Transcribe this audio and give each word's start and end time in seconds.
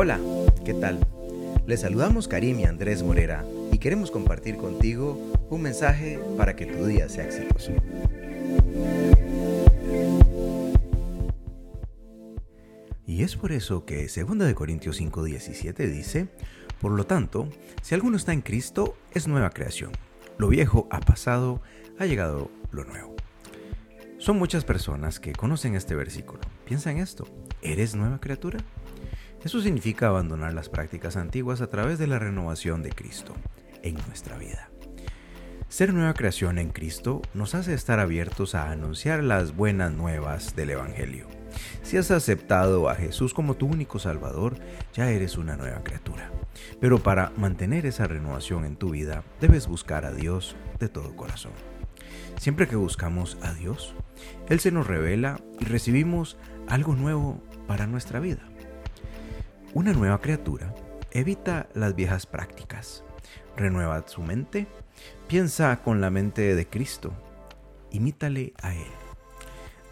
Hola, 0.00 0.20
¿qué 0.64 0.74
tal? 0.74 1.04
Les 1.66 1.80
saludamos 1.80 2.28
Karim 2.28 2.60
y 2.60 2.64
Andrés 2.66 3.02
Morera 3.02 3.44
y 3.72 3.78
queremos 3.78 4.12
compartir 4.12 4.56
contigo 4.56 5.18
un 5.50 5.60
mensaje 5.60 6.20
para 6.36 6.54
que 6.54 6.66
tu 6.66 6.86
día 6.86 7.08
sea 7.08 7.24
exitoso. 7.24 7.72
Y 13.08 13.24
es 13.24 13.34
por 13.34 13.50
eso 13.50 13.84
que 13.86 14.06
2 14.06 14.54
Corintios 14.54 15.00
5:17 15.00 15.90
dice, 15.90 16.28
por 16.80 16.92
lo 16.92 17.04
tanto, 17.04 17.48
si 17.82 17.96
alguno 17.96 18.18
está 18.18 18.32
en 18.32 18.42
Cristo, 18.42 18.96
es 19.14 19.26
nueva 19.26 19.50
creación. 19.50 19.90
Lo 20.36 20.46
viejo 20.46 20.86
ha 20.92 21.00
pasado, 21.00 21.60
ha 21.98 22.06
llegado 22.06 22.52
lo 22.70 22.84
nuevo. 22.84 23.16
Son 24.18 24.38
muchas 24.38 24.64
personas 24.64 25.18
que 25.18 25.32
conocen 25.32 25.74
este 25.74 25.96
versículo. 25.96 26.42
Piensa 26.66 26.92
en 26.92 26.98
esto, 26.98 27.26
¿eres 27.62 27.96
nueva 27.96 28.20
criatura? 28.20 28.60
Eso 29.44 29.60
significa 29.60 30.08
abandonar 30.08 30.52
las 30.52 30.68
prácticas 30.68 31.16
antiguas 31.16 31.60
a 31.60 31.68
través 31.68 31.98
de 31.98 32.06
la 32.06 32.18
renovación 32.18 32.82
de 32.82 32.90
Cristo 32.90 33.34
en 33.82 33.94
nuestra 34.06 34.36
vida. 34.36 34.68
Ser 35.68 35.92
nueva 35.92 36.14
creación 36.14 36.58
en 36.58 36.70
Cristo 36.70 37.22
nos 37.34 37.54
hace 37.54 37.74
estar 37.74 38.00
abiertos 38.00 38.54
a 38.54 38.70
anunciar 38.70 39.22
las 39.22 39.54
buenas 39.54 39.92
nuevas 39.92 40.56
del 40.56 40.70
Evangelio. 40.70 41.26
Si 41.82 41.96
has 41.96 42.10
aceptado 42.10 42.88
a 42.88 42.94
Jesús 42.94 43.34
como 43.34 43.54
tu 43.54 43.66
único 43.66 43.98
Salvador, 43.98 44.56
ya 44.94 45.10
eres 45.10 45.36
una 45.36 45.56
nueva 45.56 45.82
criatura. 45.84 46.30
Pero 46.80 46.98
para 47.02 47.32
mantener 47.36 47.86
esa 47.86 48.06
renovación 48.06 48.64
en 48.64 48.76
tu 48.76 48.90
vida, 48.90 49.24
debes 49.40 49.66
buscar 49.66 50.04
a 50.04 50.12
Dios 50.12 50.56
de 50.78 50.88
todo 50.88 51.14
corazón. 51.14 51.52
Siempre 52.38 52.66
que 52.66 52.76
buscamos 52.76 53.36
a 53.42 53.52
Dios, 53.52 53.94
Él 54.48 54.60
se 54.60 54.72
nos 54.72 54.86
revela 54.86 55.40
y 55.60 55.64
recibimos 55.64 56.36
algo 56.66 56.94
nuevo 56.94 57.42
para 57.66 57.86
nuestra 57.86 58.20
vida. 58.20 58.40
Una 59.74 59.92
nueva 59.92 60.18
criatura 60.20 60.74
evita 61.10 61.68
las 61.74 61.94
viejas 61.94 62.24
prácticas, 62.24 63.04
renueva 63.54 64.02
su 64.08 64.22
mente, 64.22 64.66
piensa 65.28 65.82
con 65.82 66.00
la 66.00 66.08
mente 66.08 66.54
de 66.54 66.66
Cristo, 66.66 67.12
imítale 67.90 68.54
a 68.62 68.74
Él. 68.74 68.90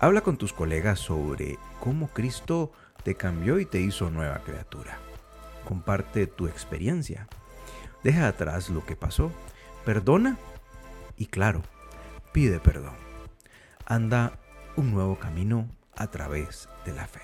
Habla 0.00 0.22
con 0.22 0.38
tus 0.38 0.54
colegas 0.54 0.98
sobre 0.98 1.58
cómo 1.78 2.08
Cristo 2.08 2.72
te 3.02 3.16
cambió 3.16 3.58
y 3.58 3.66
te 3.66 3.78
hizo 3.80 4.08
nueva 4.08 4.38
criatura. 4.44 4.96
Comparte 5.68 6.26
tu 6.26 6.46
experiencia. 6.46 7.28
Deja 8.02 8.28
atrás 8.28 8.70
lo 8.70 8.84
que 8.86 8.96
pasó. 8.96 9.30
Perdona 9.84 10.38
y 11.18 11.26
claro, 11.26 11.62
pide 12.32 12.60
perdón. 12.60 12.96
Anda 13.84 14.38
un 14.76 14.92
nuevo 14.92 15.18
camino 15.18 15.68
a 15.96 16.06
través 16.06 16.68
de 16.86 16.94
la 16.94 17.06
fe. 17.06 17.20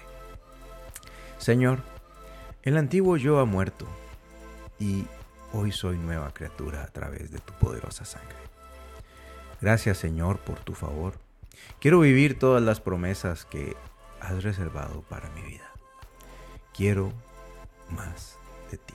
Señor, 1.39 1.83
el 2.63 2.77
antiguo 2.77 3.17
yo 3.17 3.41
ha 3.41 3.45
muerto 3.45 3.87
y 4.79 5.05
hoy 5.53 5.73
soy 5.73 5.99
nueva 5.99 6.33
criatura 6.33 6.85
a 6.85 6.87
través 6.87 7.31
de 7.33 7.39
tu 7.39 7.53
poderosa 7.55 8.05
sangre. 8.05 8.37
Gracias 9.61 9.99
Señor 9.99 10.39
por 10.39 10.61
tu 10.61 10.75
favor. 10.75 11.15
Quiero 11.81 12.01
vivir 12.01 12.39
todas 12.39 12.63
las 12.63 12.81
promesas 12.81 13.45
que 13.45 13.77
has 14.21 14.45
reservado 14.45 15.03
para 15.03 15.29
mi 15.31 15.43
vida. 15.43 15.69
Quiero 16.73 17.13
más 17.91 18.37
de 18.71 18.79
ti. 18.79 18.95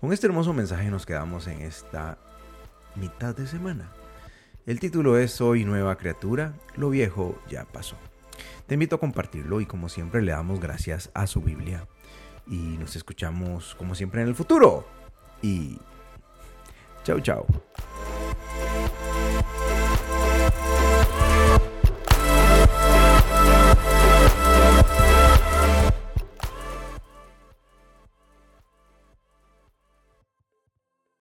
Con 0.00 0.12
este 0.12 0.26
hermoso 0.26 0.52
mensaje 0.52 0.90
nos 0.90 1.06
quedamos 1.06 1.46
en 1.46 1.62
esta 1.62 2.18
mitad 2.94 3.34
de 3.34 3.46
semana. 3.46 3.90
El 4.66 4.80
título 4.80 5.16
es 5.16 5.32
Soy 5.32 5.64
nueva 5.64 5.96
criatura, 5.96 6.52
lo 6.76 6.90
viejo 6.90 7.38
ya 7.48 7.64
pasó. 7.64 7.96
Te 8.66 8.74
invito 8.74 8.96
a 8.96 9.00
compartirlo 9.00 9.60
y 9.60 9.66
como 9.66 9.88
siempre 9.88 10.20
le 10.22 10.32
damos 10.32 10.60
gracias 10.60 11.10
a 11.14 11.26
su 11.26 11.40
Biblia 11.40 11.86
y 12.46 12.76
nos 12.78 12.96
escuchamos 12.96 13.74
como 13.76 13.94
siempre 13.94 14.22
en 14.22 14.28
el 14.28 14.34
futuro. 14.34 14.86
Y 15.42 15.78
chao, 17.04 17.20
chao. 17.20 17.46